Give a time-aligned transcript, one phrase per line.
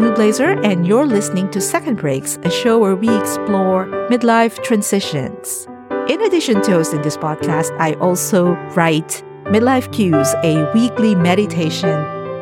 [0.00, 5.66] Lou Blaser, and you're listening to Second Breaks, a show where we explore midlife transitions.
[6.08, 11.94] In addition to hosting this podcast, I also write Midlife Cues, a weekly meditation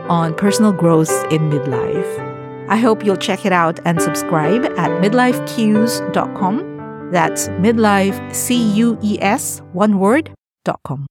[0.09, 2.69] on personal growth in midlife.
[2.69, 7.11] I hope you'll check it out and subscribe at midlifecues.com.
[7.11, 10.31] That's midlife, C U E S, one word,
[10.65, 11.07] dot com.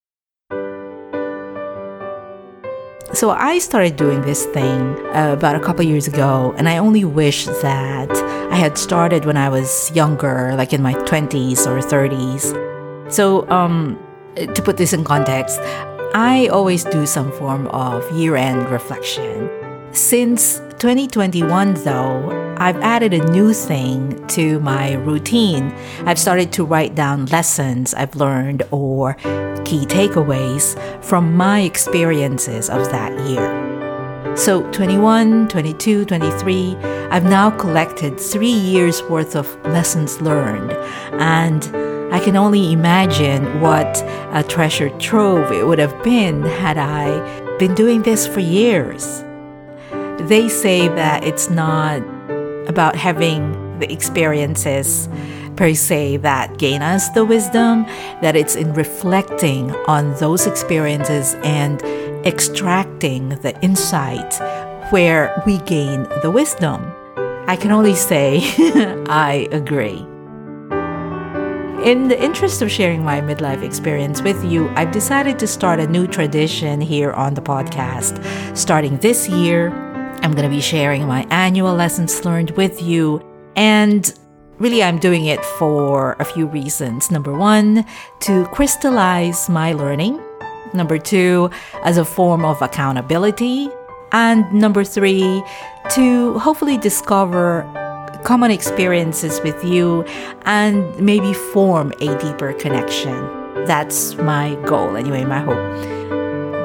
[3.13, 4.81] So I started doing this thing
[5.15, 8.11] uh, about a couple years ago, and I only wish that
[8.51, 13.11] I had started when I was younger, like in my 20s or 30s.
[13.11, 13.97] So, um,
[14.35, 15.57] to put this in context,
[16.13, 19.49] I always do some form of year end reflection.
[19.93, 25.71] Since 2021, though, I've added a new thing to my routine.
[26.05, 29.13] I've started to write down lessons I've learned or
[29.63, 34.35] key takeaways from my experiences of that year.
[34.35, 36.75] So 21, 22, 23,
[37.11, 40.71] I've now collected three years worth of lessons learned
[41.21, 41.63] and
[42.11, 47.75] I can only imagine what a treasure trove it would have been had I been
[47.75, 49.23] doing this for years.
[50.27, 52.16] They say that it's not
[52.67, 55.09] about having the experiences
[55.55, 57.83] per se that gain us the wisdom,
[58.21, 61.81] that it's in reflecting on those experiences and
[62.25, 64.33] extracting the insight
[64.91, 66.93] where we gain the wisdom.
[67.47, 68.41] I can only say
[69.07, 70.05] I agree.
[71.83, 75.87] In the interest of sharing my midlife experience with you, I've decided to start a
[75.87, 78.17] new tradition here on the podcast.
[78.57, 79.69] Starting this year,
[80.21, 83.21] I'm going to be sharing my annual lessons learned with you.
[83.55, 84.13] And
[84.57, 87.11] really, I'm doing it for a few reasons.
[87.11, 87.85] Number one,
[88.21, 90.21] to crystallize my learning.
[90.73, 91.49] Number two,
[91.83, 93.69] as a form of accountability.
[94.11, 95.43] And number three,
[95.91, 97.63] to hopefully discover
[98.23, 100.03] common experiences with you
[100.43, 103.15] and maybe form a deeper connection.
[103.65, 105.96] That's my goal, anyway, my hope.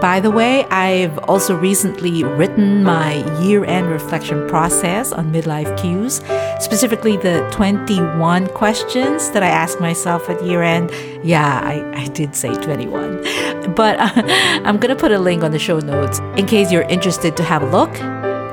[0.02, 6.16] By the way, I've also recently written my year end reflection process on midlife cues,
[6.58, 10.90] specifically the 21 questions that I ask myself at year end.
[11.22, 13.22] Yeah, I, I did say 21.
[13.76, 14.10] But uh,
[14.64, 17.44] I'm going to put a link on the show notes in case you're interested to
[17.44, 17.94] have a look.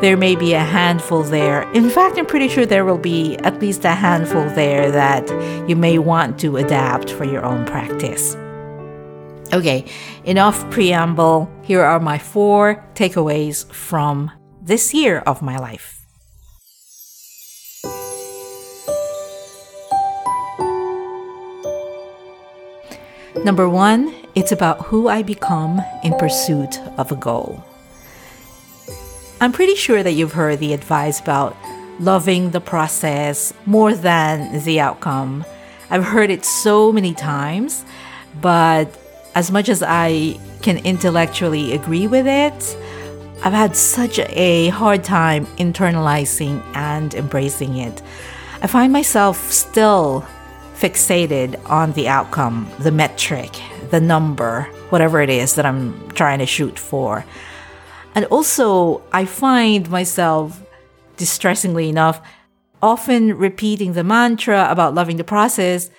[0.02, 1.64] There may be a handful there.
[1.72, 5.28] In fact, I'm pretty sure there will be at least a handful there that
[5.68, 8.38] you may want to adapt for your own practice.
[9.52, 9.86] Okay,
[10.26, 11.50] enough preamble.
[11.64, 14.30] Here are my four takeaways from
[14.62, 16.06] this year of my life.
[23.44, 27.64] Number one, it's about who I become in pursuit of a goal.
[29.42, 31.58] I'm pretty sure that you've heard the advice about
[32.00, 35.44] loving the process more than the outcome.
[35.90, 37.84] I've heard it so many times,
[38.42, 38.96] but
[39.40, 42.78] as much as I can intellectually agree with it,
[43.42, 48.02] I've had such a hard time internalizing and embracing it.
[48.62, 50.28] I find myself still
[50.76, 53.62] fixated on the outcome, the metric,
[53.92, 57.24] the number, whatever it is that I'm trying to shoot for.
[58.16, 60.62] And also, I find myself,
[61.16, 62.22] distressingly enough,
[62.82, 65.90] often repeating the mantra about loving the process,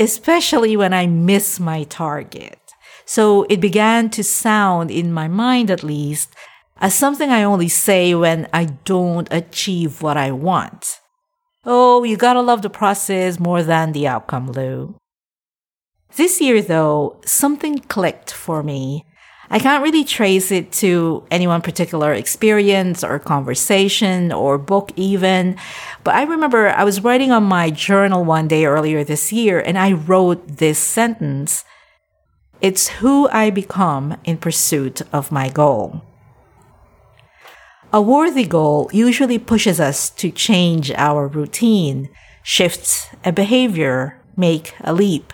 [0.00, 2.65] especially when I miss my target.
[3.06, 6.34] So it began to sound, in my mind at least,
[6.78, 11.00] as something I only say when I don't achieve what I want.
[11.64, 14.96] Oh, you gotta love the process more than the outcome, Lou.
[16.16, 19.04] This year, though, something clicked for me.
[19.50, 25.56] I can't really trace it to any one particular experience or conversation or book, even.
[26.02, 29.78] But I remember I was writing on my journal one day earlier this year and
[29.78, 31.64] I wrote this sentence
[32.60, 36.02] it's who I become in pursuit of my goal.
[37.92, 42.08] A worthy goal usually pushes us to change our routine,
[42.42, 45.32] shift a behavior, make a leap.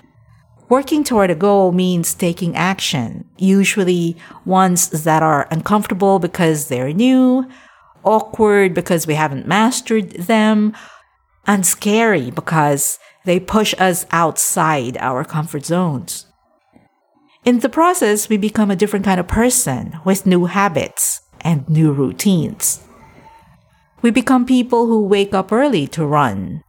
[0.68, 7.46] Working toward a goal means taking action, usually ones that are uncomfortable because they're new,
[8.04, 10.74] awkward because we haven't mastered them,
[11.46, 16.26] and scary because they push us outside our comfort zones.
[17.44, 21.90] In the process, we become a different kind of person with new habits and new
[21.90, 22.86] routines.
[24.00, 26.62] We become people who wake up early to run,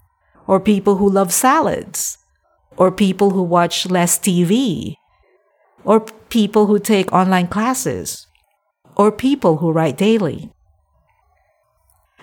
[0.48, 2.18] or people who love salads,
[2.76, 4.96] or people who watch less TV,
[5.84, 6.00] or
[6.30, 8.26] people who take online classes,
[8.96, 10.52] or people who write daily.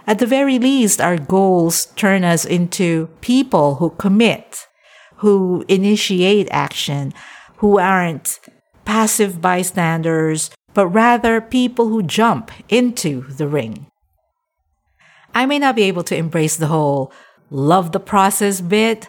[0.08, 4.66] At the very least, our goals turn us into people who commit,
[5.18, 7.14] who initiate action,
[7.60, 8.40] who aren't
[8.86, 13.86] passive bystanders, but rather people who jump into the ring.
[15.34, 17.12] I may not be able to embrace the whole
[17.50, 19.08] love the process bit,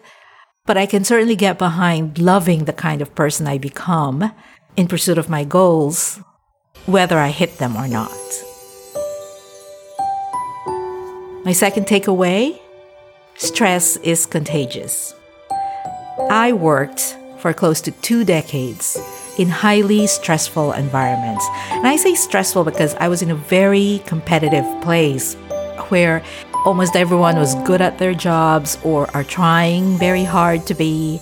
[0.65, 4.33] but I can certainly get behind loving the kind of person I become
[4.75, 6.19] in pursuit of my goals,
[6.85, 8.11] whether I hit them or not.
[11.45, 12.59] My second takeaway
[13.35, 15.15] stress is contagious.
[16.29, 18.97] I worked for close to two decades
[19.37, 21.45] in highly stressful environments.
[21.71, 25.33] And I say stressful because I was in a very competitive place
[25.89, 26.23] where
[26.65, 31.19] almost everyone was good at their jobs or are trying very hard to be,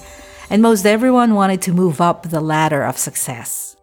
[0.49, 3.77] and most everyone wanted to move up the ladder of success.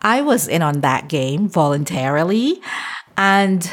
[0.00, 2.62] I was in on that game voluntarily
[3.16, 3.68] and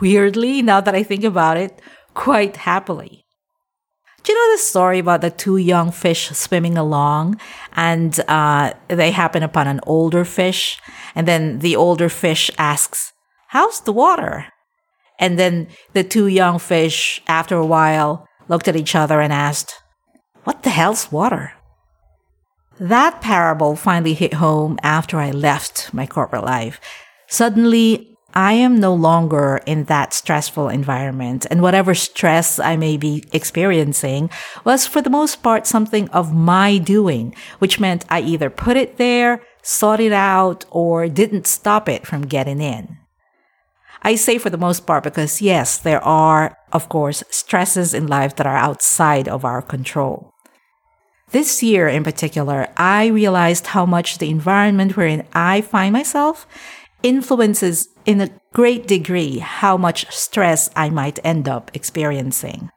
[0.00, 1.82] weirdly, now that I think about it,
[2.14, 3.25] quite happily.
[4.26, 7.40] Do you know the story about the two young fish swimming along
[7.76, 10.80] and uh, they happen upon an older fish?
[11.14, 13.12] And then the older fish asks,
[13.50, 14.46] How's the water?
[15.20, 19.80] And then the two young fish, after a while, looked at each other and asked,
[20.42, 21.52] What the hell's water?
[22.80, 26.80] That parable finally hit home after I left my corporate life.
[27.28, 33.24] Suddenly, I am no longer in that stressful environment, and whatever stress I may be
[33.32, 34.28] experiencing
[34.62, 38.98] was for the most part something of my doing, which meant I either put it
[38.98, 42.98] there, sought it out, or didn't stop it from getting in.
[44.02, 48.36] I say for the most part because yes, there are, of course, stresses in life
[48.36, 50.34] that are outside of our control.
[51.30, 56.46] This year in particular, I realized how much the environment wherein I find myself
[57.02, 62.70] influences in a great degree how much stress I might end up experiencing.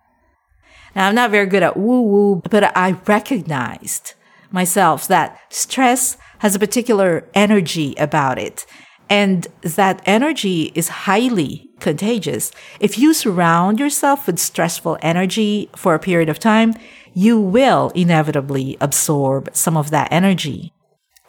[0.95, 4.13] Now, I'm not very good at woo woo, but I recognized
[4.51, 8.65] myself that stress has a particular energy about it.
[9.09, 12.51] And that energy is highly contagious.
[12.79, 16.75] If you surround yourself with stressful energy for a period of time,
[17.13, 20.73] you will inevitably absorb some of that energy.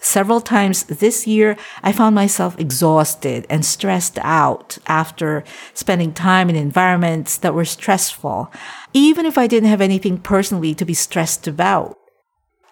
[0.02, 5.44] Several times this year, I found myself exhausted and stressed out after
[5.74, 8.50] spending time in environments that were stressful,
[8.94, 11.98] even if I didn't have anything personally to be stressed about.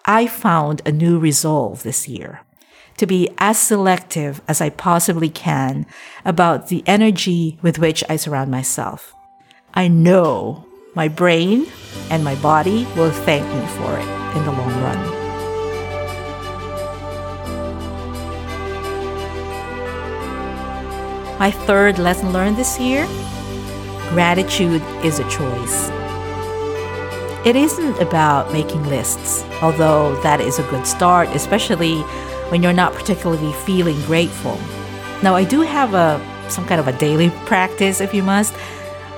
[0.05, 2.41] I found a new resolve this year
[2.97, 5.85] to be as selective as I possibly can
[6.25, 9.13] about the energy with which I surround myself.
[9.75, 10.65] I know
[10.95, 11.67] my brain
[12.09, 15.28] and my body will thank me for it in the long run.
[21.39, 23.07] My third lesson learned this year
[24.09, 25.89] gratitude is a choice.
[27.45, 32.01] It isn't about making lists, although that is a good start, especially
[32.49, 34.57] when you're not particularly feeling grateful.
[35.23, 36.19] Now, I do have a
[36.49, 38.53] some kind of a daily practice, if you must.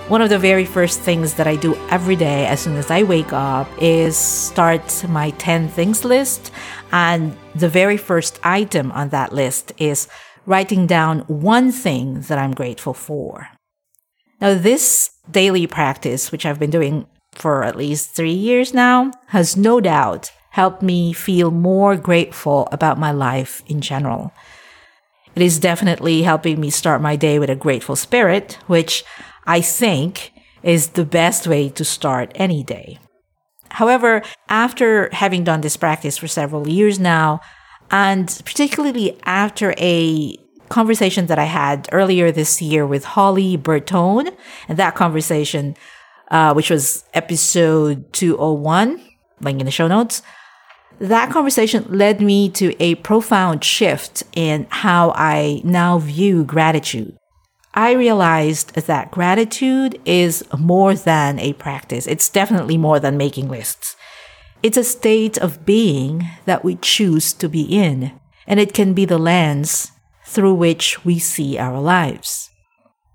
[0.07, 3.01] One of the very first things that I do every day as soon as I
[3.01, 6.51] wake up is start my 10 things list.
[6.91, 10.07] And the very first item on that list is
[10.45, 13.49] writing down one thing that I'm grateful for.
[14.39, 19.55] Now, this daily practice, which I've been doing for at least three years now, has
[19.55, 24.33] no doubt helped me feel more grateful about my life in general.
[25.35, 29.05] It is definitely helping me start my day with a grateful spirit, which
[29.45, 32.99] I think is the best way to start any day.
[33.69, 37.39] However, after having done this practice for several years now,
[37.91, 40.37] and particularly after a
[40.69, 44.35] conversation that I had earlier this year with Holly Bertone,
[44.67, 45.75] and that conversation,
[46.31, 49.01] uh, which was episode 201,
[49.41, 50.23] link in the show notes,
[50.99, 57.17] that conversation led me to a profound shift in how I now view gratitude.
[57.73, 62.05] I realized that gratitude is more than a practice.
[62.05, 63.95] It's definitely more than making lists.
[64.63, 68.11] It's a state of being that we choose to be in,
[68.45, 69.91] and it can be the lens
[70.25, 72.51] through which we see our lives.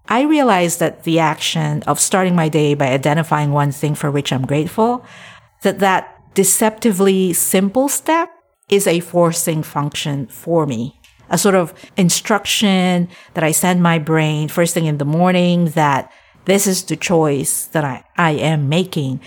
[0.08, 4.32] I realized that the action of starting my day by identifying one thing for which
[4.32, 5.04] I'm grateful,
[5.62, 8.30] that that deceptively simple step
[8.68, 11.00] is a forcing function for me.
[11.30, 16.12] A sort of instruction that I send my brain first thing in the morning that
[16.44, 19.20] this is the choice that I, I am making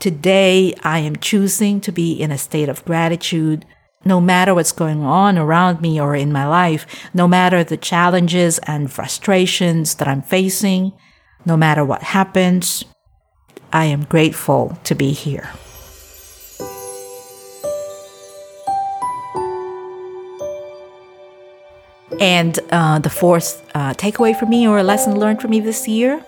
[0.00, 3.66] Today, I am choosing to be in a state of gratitude
[4.02, 8.58] no matter what's going on around me or in my life, no matter the challenges
[8.60, 10.92] and frustrations that I'm facing.
[11.44, 12.82] No matter what happens,
[13.74, 15.50] I am grateful to be here.
[22.18, 25.86] And uh, the fourth uh, takeaway for me or a lesson learned for me this
[25.86, 26.24] year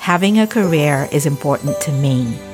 [0.00, 2.49] having a career is important to me.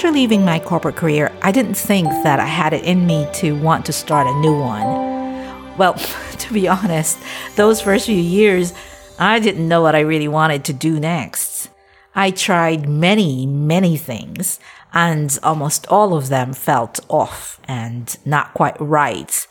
[0.00, 3.54] After leaving my corporate career, I didn't think that I had it in me to
[3.60, 5.76] want to start a new one.
[5.76, 5.92] Well,
[6.38, 7.18] to be honest,
[7.56, 8.72] those first few years,
[9.18, 11.68] I didn't know what I really wanted to do next.
[12.14, 14.58] I tried many, many things,
[14.94, 19.46] and almost all of them felt off and not quite right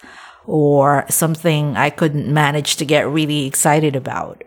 [0.47, 4.43] or something I couldn't manage to get really excited about.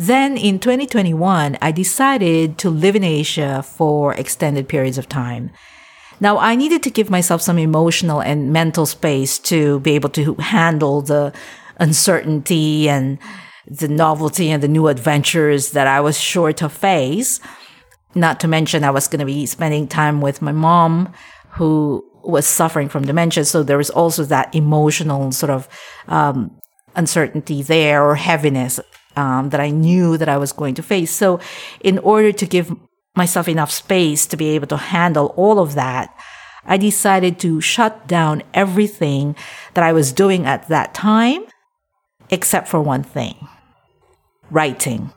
[0.00, 5.50] Then in 2021, I decided to live in Asia for extended periods of time.
[6.20, 10.36] Now, I needed to give myself some emotional and mental space to be able to
[10.36, 11.34] handle the
[11.78, 13.18] uncertainty and
[13.66, 17.38] the novelty and the new adventures that I was sure to face.
[18.14, 21.12] Not to mention, I was going to be spending time with my mom,
[21.50, 23.44] who was suffering from dementia.
[23.44, 25.68] So there was also that emotional sort of
[26.08, 26.58] um,
[26.96, 28.80] uncertainty there or heaviness
[29.16, 31.10] um, that I knew that I was going to face.
[31.10, 31.40] So
[31.80, 32.74] in order to give
[33.16, 36.14] myself enough space to be able to handle all of that,
[36.64, 39.34] I decided to shut down everything
[39.74, 41.44] that I was doing at that time,
[42.30, 43.48] except for one thing
[44.50, 45.12] writing.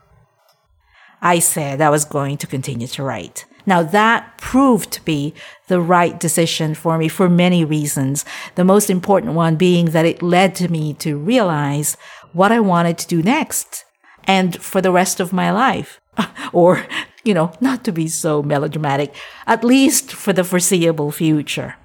[1.20, 3.46] I said I was going to continue to write.
[3.66, 5.34] Now that proved to be
[5.68, 8.24] the right decision for me for many reasons.
[8.56, 11.96] The most important one being that it led to me to realize
[12.32, 13.84] what I wanted to do next
[14.24, 16.00] and for the rest of my life.
[16.52, 16.86] or,
[17.24, 19.14] you know, not to be so melodramatic,
[19.46, 21.76] at least for the foreseeable future.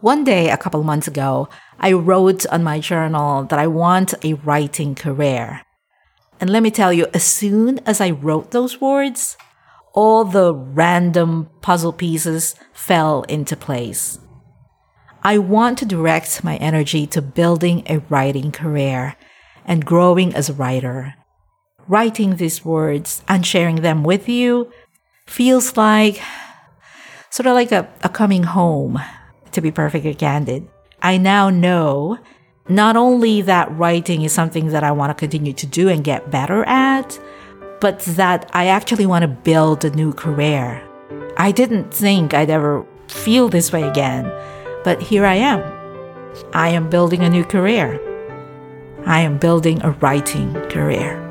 [0.00, 1.48] One day, a couple months ago,
[1.80, 5.62] I wrote on my journal that I want a writing career.
[6.40, 9.36] And let me tell you, as soon as I wrote those words,
[9.96, 14.20] all the random puzzle pieces fell into place.
[15.24, 19.16] I want to direct my energy to building a writing career
[19.64, 21.14] and growing as a writer.
[21.88, 24.70] Writing these words and sharing them with you
[25.26, 26.20] feels like
[27.30, 29.00] sort of like a, a coming home,
[29.52, 30.68] to be perfectly candid.
[31.02, 32.18] I now know
[32.68, 36.30] not only that writing is something that I want to continue to do and get
[36.30, 37.18] better at,
[37.80, 40.82] but that I actually want to build a new career.
[41.36, 44.24] I didn't think I'd ever feel this way again,
[44.84, 45.60] but here I am.
[46.52, 48.00] I am building a new career.
[49.06, 51.22] I am building a writing career.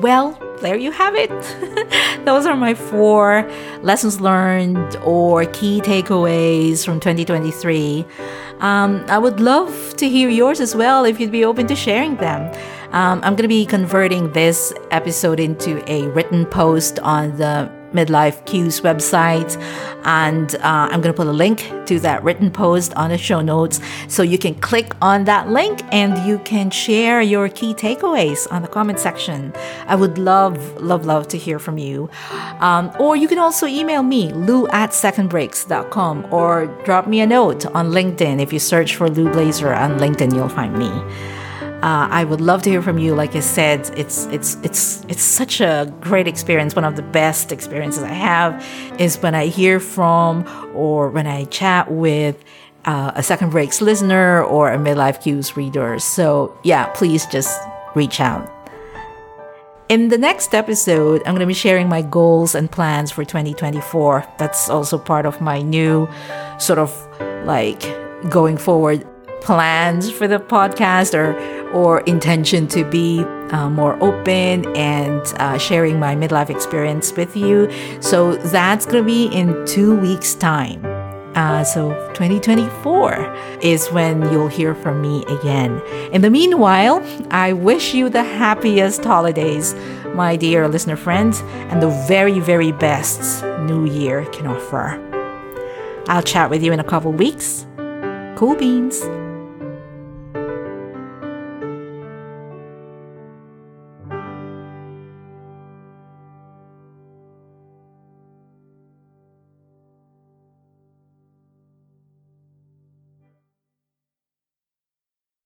[0.00, 1.30] Well, there you have it.
[2.24, 3.48] Those are my four
[3.82, 8.04] lessons learned or key takeaways from 2023.
[8.60, 12.16] Um, I would love to hear yours as well if you'd be open to sharing
[12.16, 12.52] them.
[12.92, 18.44] Um, I'm going to be converting this episode into a written post on the Midlife
[18.46, 19.56] Cues website.
[20.04, 23.40] And uh, I'm going to put a link to that written post on the show
[23.40, 23.80] notes.
[24.08, 28.62] So you can click on that link and you can share your key takeaways on
[28.62, 29.52] the comment section.
[29.86, 32.08] I would love, love, love to hear from you.
[32.60, 37.66] Um, or you can also email me, lou at secondbreaks.com, or drop me a note
[37.66, 38.40] on LinkedIn.
[38.40, 41.37] If you search for Lou Blaser on LinkedIn, you'll find me.
[41.82, 43.14] Uh, I would love to hear from you.
[43.14, 46.74] Like I said, it's it's it's it's such a great experience.
[46.74, 48.64] One of the best experiences I have
[48.98, 50.44] is when I hear from
[50.74, 52.42] or when I chat with
[52.84, 56.00] uh, a Second Breaks listener or a Midlife Cues reader.
[56.00, 57.60] So yeah, please just
[57.94, 58.52] reach out.
[59.88, 64.26] In the next episode, I'm going to be sharing my goals and plans for 2024.
[64.36, 66.08] That's also part of my new
[66.58, 66.90] sort of
[67.46, 67.80] like
[68.28, 69.06] going forward
[69.40, 71.36] plans for the podcast or
[71.72, 77.70] or intention to be uh, more open and uh, sharing my midlife experience with you.
[78.00, 80.84] So that's going to be in two weeks' time.
[81.34, 85.80] Uh, so 2024 is when you'll hear from me again.
[86.12, 89.74] In the meanwhile, I wish you the happiest holidays,
[90.14, 95.04] my dear listener friends, and the very, very best new year can offer.
[96.08, 97.66] I'll chat with you in a couple weeks.
[98.36, 99.00] Cool beans.